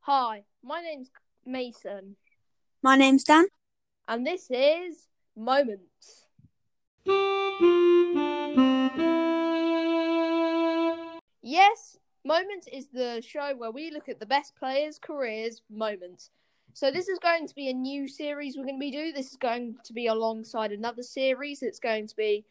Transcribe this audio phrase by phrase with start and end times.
[0.00, 1.10] Hi, my name's
[1.44, 2.16] Mason,
[2.82, 3.46] My name's Dan.
[4.08, 6.26] and this is Moments.
[11.42, 16.30] Yes, Moments is the show where we look at the best players' careers, moments.
[16.74, 19.12] So this is going to be a new series we're going to be doing.
[19.14, 21.62] This is going to be alongside another series.
[21.62, 22.44] It's going to be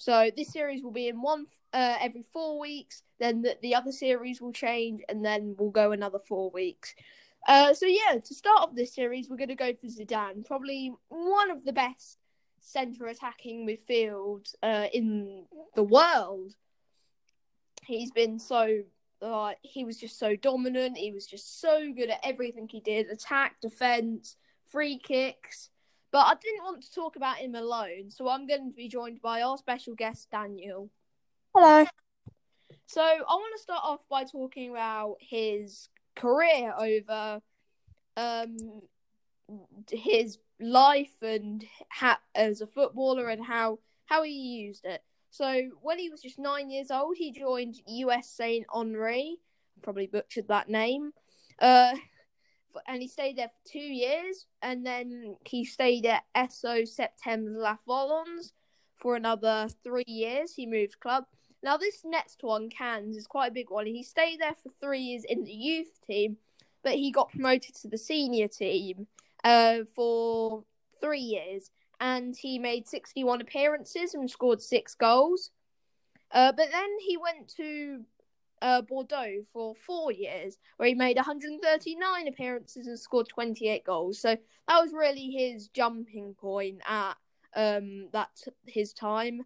[0.00, 1.44] so this series will be in one
[1.74, 3.02] uh, every four weeks.
[3.18, 6.94] Then the, the other series will change, and then we'll go another four weeks.
[7.46, 10.94] Uh, so yeah, to start off this series, we're going to go for Zidane, probably
[11.10, 12.16] one of the best
[12.60, 15.44] centre attacking midfield uh, in
[15.74, 16.54] the world.
[17.84, 18.80] He's been so
[19.20, 20.96] uh, he was just so dominant.
[20.96, 24.36] He was just so good at everything he did: attack, defense,
[24.70, 25.68] free kicks.
[26.12, 29.22] But I didn't want to talk about him alone, so I'm going to be joined
[29.22, 30.90] by our special guest Daniel.
[31.54, 31.86] Hello.
[32.86, 37.40] So I want to start off by talking about his career over
[38.16, 38.56] um
[39.90, 45.02] his life and how as a footballer and how how he used it.
[45.30, 49.36] So when he was just nine years old, he joined US Saint Henri.
[49.82, 51.12] Probably butchered that name.
[51.60, 51.94] Uh,
[52.86, 57.76] and he stayed there for two years, and then he stayed at SO Septembre La
[57.86, 58.52] Volons
[58.96, 60.54] for another three years.
[60.54, 61.24] He moved club.
[61.62, 63.86] Now this next one, Cannes, is quite a big one.
[63.86, 66.36] He stayed there for three years in the youth team,
[66.82, 69.06] but he got promoted to the senior team
[69.44, 70.64] uh, for
[71.00, 75.50] three years, and he made 61 appearances and scored six goals.
[76.32, 78.04] Uh, but then he went to
[78.62, 84.20] uh, Bordeaux for four years, where he made 139 appearances and scored 28 goals.
[84.20, 84.36] So
[84.68, 87.14] that was really his jumping point at
[87.54, 88.30] um, that
[88.66, 89.42] his time.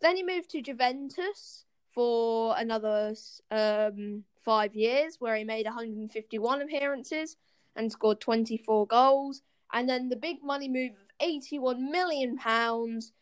[0.00, 3.14] Then he moved to Juventus for another
[3.50, 7.36] um, five years, where he made 151 appearances
[7.76, 9.42] and scored 24 goals.
[9.72, 13.12] And then the big money move of 81 million pounds.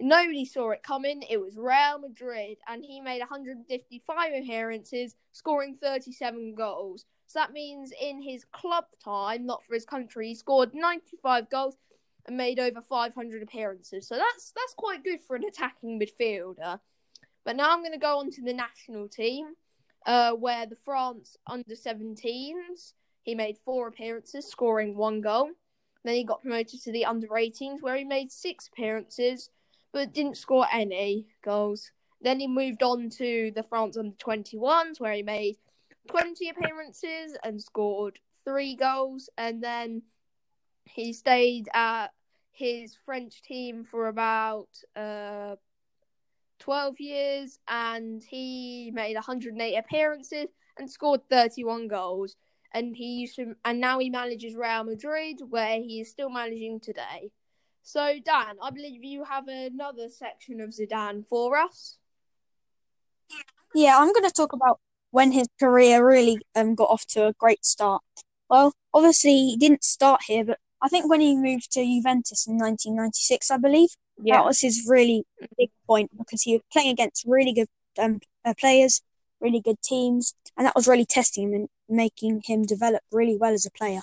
[0.00, 1.22] Nobody saw it coming.
[1.28, 7.04] It was Real Madrid, and he made 155 appearances, scoring 37 goals.
[7.26, 11.76] So that means in his club time, not for his country, he scored 95 goals
[12.26, 14.06] and made over 500 appearances.
[14.06, 16.80] So that's that's quite good for an attacking midfielder.
[17.44, 19.54] But now I'm going to go on to the national team,
[20.06, 25.50] uh, where the France under 17s he made four appearances, scoring one goal.
[26.04, 29.50] Then he got promoted to the under 18s, where he made six appearances,
[29.92, 31.90] but didn't score any goals.
[32.20, 35.56] Then he moved on to the France under 21s, where he made
[36.08, 39.28] 20 appearances and scored three goals.
[39.36, 40.02] And then
[40.84, 42.08] he stayed at
[42.52, 45.56] his French team for about uh,
[46.60, 50.46] 12 years and he made 108 appearances
[50.78, 52.36] and scored 31 goals
[52.72, 56.78] and he used to and now he manages Real Madrid where he is still managing
[56.78, 57.32] today.
[57.82, 61.98] So Dan, I believe you have another section of Zidane for us.
[63.74, 64.78] Yeah, I'm going to talk about
[65.10, 68.02] when his career really um, got off to a great start.
[68.48, 72.54] Well, obviously he didn't start here, but I think when he moved to Juventus in
[72.54, 73.90] 1996, I believe
[74.22, 74.36] yeah.
[74.36, 75.24] that was his really
[75.58, 77.68] big point because he was playing against really good
[77.98, 79.02] um, uh, players,
[79.40, 83.52] really good teams, and that was really testing him and making him develop really well
[83.52, 84.00] as a player.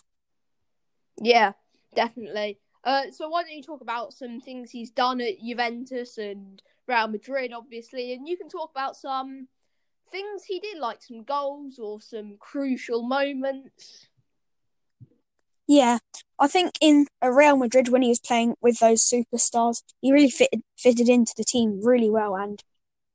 [1.22, 1.54] Yeah,
[1.96, 2.60] definitely.
[2.84, 7.08] Uh, so why don't you talk about some things he's done at Juventus and Real
[7.08, 9.48] Madrid, obviously, and you can talk about some
[10.12, 14.08] things he did, like some goals or some crucial moments.
[15.68, 16.00] Yeah,
[16.40, 20.64] I think in Real Madrid when he was playing with those superstars, he really fitted
[20.78, 22.64] fitted into the team really well, and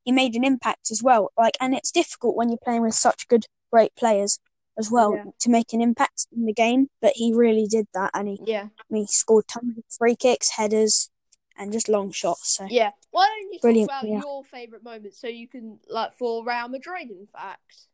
[0.04, 1.32] he made an impact as well.
[1.36, 4.38] Like, and it's difficult when you're playing with such good, great players
[4.78, 5.30] as well Yeah.
[5.40, 6.90] to make an impact in the game.
[7.00, 11.10] But he really did that, and he, Yeah, he scored tons of free kicks, headers,
[11.56, 12.56] and just long shots.
[12.56, 12.90] So yeah.
[13.10, 14.20] Why don't you Brilliant, talk about yeah.
[14.20, 17.86] your favourite moments so you can, like, for Real Madrid, in fact,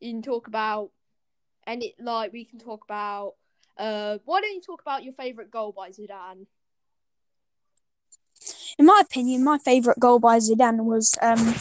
[0.00, 0.90] you can talk about,
[1.66, 3.34] and it like we can talk about.
[3.76, 6.46] Uh, why don't you talk about your favourite goal by Zidane?
[8.78, 11.54] in my opinion, my favourite goal by Zidane was um,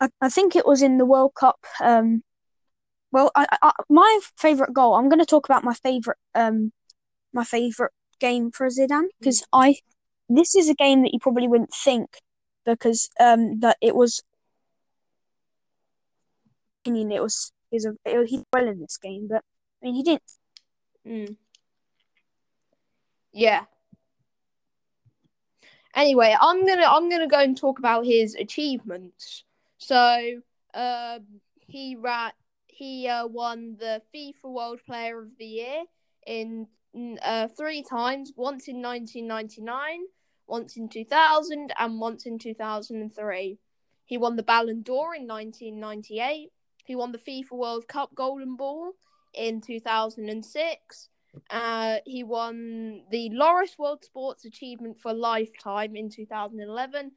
[0.00, 1.58] I, I think it was in the World Cup.
[1.80, 2.22] Um,
[3.12, 4.94] well, I, I, my favourite goal.
[4.94, 6.72] I'm going to talk about my favourite um,
[7.32, 9.76] my favourite game for Zidane because I
[10.28, 12.18] this is a game that you probably wouldn't think
[12.64, 14.22] because um that it was
[16.82, 19.42] opinion it was is a it, was- he well in this game, but
[19.82, 20.22] I mean he didn't.
[21.06, 21.36] Mm.
[23.32, 23.64] Yeah.
[25.94, 29.44] Anyway, I'm gonna I'm gonna go and talk about his achievements.
[29.78, 30.40] So,
[30.74, 32.32] um, he ran
[32.76, 35.84] he uh, won the FIFA World Player of the Year
[36.26, 36.66] in
[37.22, 38.32] uh, three times.
[38.36, 40.00] Once in 1999,
[40.46, 43.58] once in 2000, and once in 2003.
[44.04, 46.52] He won the Ballon d'Or in 1998.
[46.84, 48.92] He won the FIFA World Cup Golden Ball
[49.32, 51.08] in 2006.
[51.50, 57.12] Uh, he won the Laureus World Sports Achievement for Lifetime in 2011.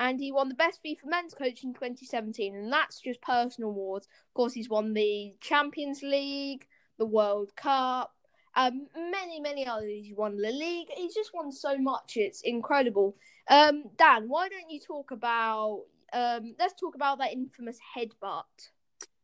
[0.00, 2.56] And he won the Best FIFA Men's Coach in 2017.
[2.56, 4.06] And that's just personal awards.
[4.06, 6.66] Of course, he's won the Champions League,
[6.98, 8.14] the World Cup,
[8.56, 9.90] um, many, many others.
[10.02, 10.92] He's won La Liga.
[10.96, 12.16] He's just won so much.
[12.16, 13.14] It's incredible.
[13.48, 15.82] Um, Dan, why don't you talk about?
[16.12, 18.70] Um, let's talk about that infamous headbutt.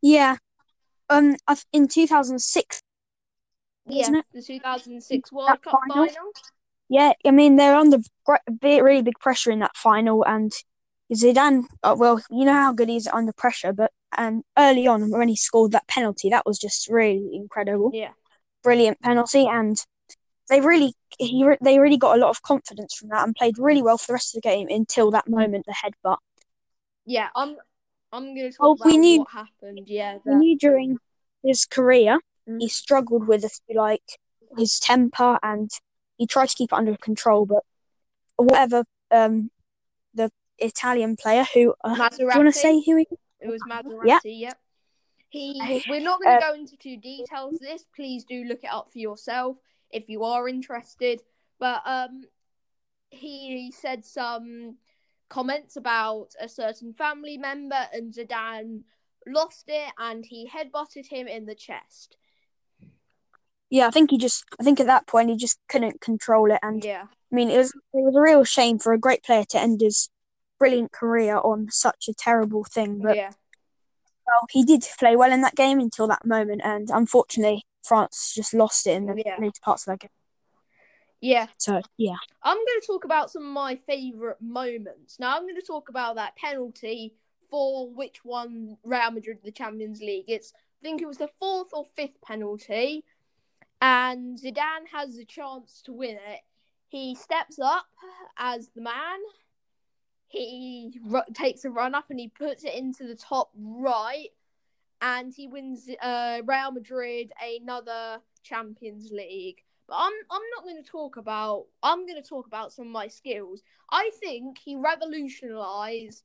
[0.03, 0.37] Yeah.
[1.09, 1.37] Um,
[1.73, 2.81] in 2006.
[3.89, 6.07] Yeah, the 2006 World that Cup final.
[6.07, 6.33] final.
[6.89, 7.99] Yeah, I mean they're under
[8.61, 10.53] really big pressure in that final, and
[11.13, 11.65] Zidane.
[11.83, 15.29] Uh, well, you know how good he is under pressure, but and early on when
[15.29, 17.91] he scored that penalty, that was just really incredible.
[17.93, 18.13] Yeah,
[18.63, 19.77] brilliant penalty, and
[20.49, 23.83] they really he they really got a lot of confidence from that and played really
[23.83, 26.19] well for the rest of the game until that moment, the headbutt.
[27.05, 27.57] Yeah, I'm
[28.13, 29.83] I'm going to talk oh, about we knew, what happened.
[29.87, 30.21] Yeah, that...
[30.25, 30.99] we knew during
[31.43, 32.61] his career mm.
[32.61, 33.45] he struggled with,
[33.75, 34.19] like,
[34.57, 35.71] his temper and
[36.17, 37.63] he tried to keep it under control, but
[38.37, 39.51] whatever um
[40.15, 43.07] the Italian player who uh, do you want to say who he?
[43.41, 44.01] It was Materazzi.
[44.25, 44.49] Yeah.
[44.49, 44.59] Yep.
[45.29, 45.85] He.
[45.89, 47.59] We're not going to uh, go into too details.
[47.61, 49.57] This, please do look it up for yourself
[49.91, 51.21] if you are interested.
[51.59, 52.25] But um,
[53.11, 54.77] he said some
[55.29, 58.83] comments about a certain family member, and Zidane
[59.27, 62.17] lost it and he headbutted him in the chest.
[63.71, 64.45] Yeah, I think he just.
[64.61, 67.59] I think at that point he just couldn't control it, and yeah, I mean it
[67.59, 70.09] was it was a real shame for a great player to end his
[70.59, 73.01] brilliant career on such a terrible thing.
[73.03, 73.31] But yeah.
[74.27, 78.55] well, he did play well in that game until that moment, and unfortunately France just
[78.55, 79.37] lost it in the yeah.
[79.39, 80.11] later parts of that game.
[81.21, 81.47] Yeah.
[81.59, 85.19] So yeah, I'm going to talk about some of my favourite moments.
[85.19, 87.15] Now I'm going to talk about that penalty
[87.51, 90.27] for which won Real Madrid the Champions League.
[90.29, 93.05] It's I think it was the fourth or fifth penalty,
[93.87, 96.41] and Zidane has the chance to win it.
[96.89, 97.87] He steps up
[98.37, 99.21] as the man.
[100.27, 100.99] He
[101.35, 104.31] takes a run up and he puts it into the top right,
[105.01, 109.63] and he wins uh, Real Madrid another Champions League.
[109.87, 111.67] But I'm I'm not going to talk about.
[111.81, 113.63] I'm going to talk about some of my skills.
[113.93, 116.25] I think he revolutionized.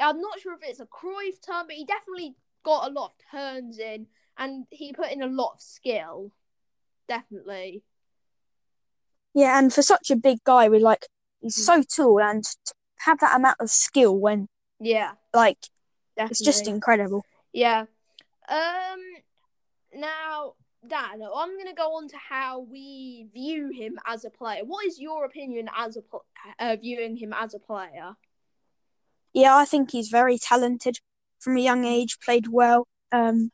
[0.00, 2.34] I'm not sure if it's a Cruyff turn, but he definitely
[2.64, 4.06] got a lot of turns in,
[4.38, 6.32] and he put in a lot of skill.
[7.08, 7.82] Definitely.
[9.34, 11.06] Yeah, and for such a big guy, with like
[11.40, 11.60] he's mm.
[11.60, 14.48] so tall, and to have that amount of skill when
[14.80, 15.58] yeah, like
[16.16, 16.32] definitely.
[16.32, 17.24] it's just incredible.
[17.52, 17.86] Yeah.
[18.48, 19.00] Um.
[19.96, 20.54] Now
[20.88, 24.64] Dan, I'm going to go on to how we view him as a player.
[24.64, 26.02] What is your opinion as a
[26.58, 28.16] uh, viewing him as a player?
[29.32, 30.98] Yeah, I think he's very talented
[31.38, 32.18] from a young age.
[32.20, 33.50] Played well, um,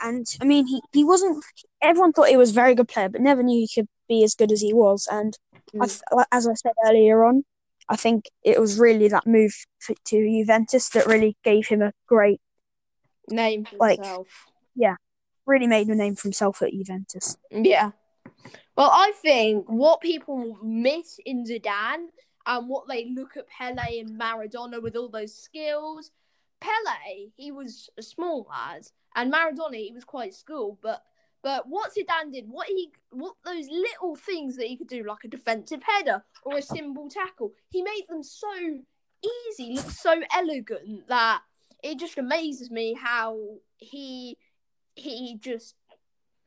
[0.00, 1.44] and I mean, he, he wasn't.
[1.82, 4.34] Everyone thought he was a very good player, but never knew he could be as
[4.34, 5.08] good as he was.
[5.10, 5.36] And
[5.74, 6.02] mm.
[6.12, 7.44] I, as I said earlier on,
[7.88, 9.52] I think it was really that move
[9.86, 12.40] to Juventus that really gave him a great
[13.28, 14.46] name for like, himself.
[14.74, 14.96] Yeah,
[15.46, 17.36] really made a name for himself at Juventus.
[17.50, 17.92] Yeah.
[18.76, 22.06] Well, I think what people miss in Zidane
[22.46, 26.10] and what they look at Pele and Maradona with all those skills.
[26.60, 30.78] Pele, he was a small lad, and Maradona, he was quite school.
[30.80, 31.02] But
[31.42, 35.24] but what Zidane did, what he, what those little things that he could do, like
[35.24, 38.48] a defensive header or a simple tackle, he made them so
[39.50, 41.42] easy, look so elegant that
[41.82, 43.38] it just amazes me how
[43.76, 44.36] he
[44.94, 45.74] he just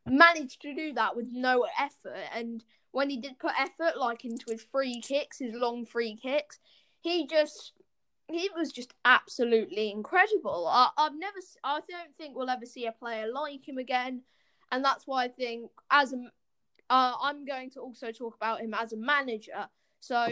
[0.06, 2.18] managed to do that with no effort.
[2.34, 6.60] And when he did put effort, like into his free kicks, his long free kicks,
[7.02, 7.74] he just
[8.34, 10.68] he was just absolutely incredible.
[10.68, 14.22] I, I've never, I don't think we'll ever see a player like him again,
[14.72, 16.18] and that's why I think as a,
[16.90, 19.68] uh, I'm going to also talk about him as a manager.
[20.00, 20.28] So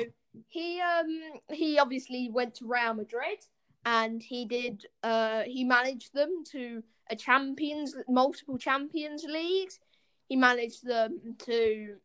[0.47, 1.19] he um
[1.51, 3.39] he obviously went to Real Madrid
[3.85, 9.79] and he did uh he managed them to a champions multiple champions leagues
[10.27, 11.95] he managed them to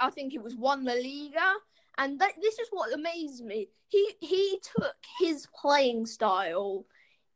[0.00, 1.54] i think it was one la liga
[1.98, 6.86] and that, this is what amazes me he he took his playing style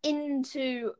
[0.03, 0.93] into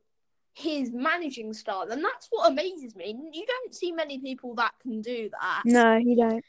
[0.55, 5.01] his managing style and that's what amazes me you don't see many people that can
[5.01, 6.45] do that no you don't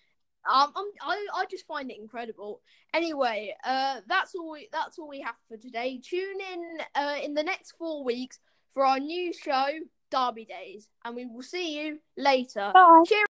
[0.50, 2.62] um, I'm, I I just find it incredible.
[2.94, 4.52] Anyway, uh, that's all.
[4.52, 6.02] We, that's all we have for today.
[6.04, 8.40] Tune in uh, in the next four weeks
[8.74, 9.68] for our new show,
[10.10, 12.72] Derby Days, and we will see you later.
[12.74, 13.04] Bye.
[13.06, 13.26] Cheers.